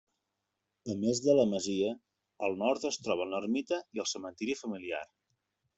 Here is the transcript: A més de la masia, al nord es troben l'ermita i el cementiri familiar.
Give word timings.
A 0.93 0.95
més 1.01 1.21
de 1.25 1.35
la 1.35 1.43
masia, 1.51 1.91
al 2.49 2.59
nord 2.63 2.89
es 2.93 2.99
troben 3.09 3.35
l'ermita 3.37 3.81
i 3.99 4.05
el 4.05 4.13
cementiri 4.17 4.63
familiar. 4.65 5.09